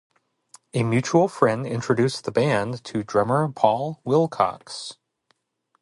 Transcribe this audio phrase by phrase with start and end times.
[0.73, 4.97] A mutual friend introduced the band to drummer Paul Wilcox.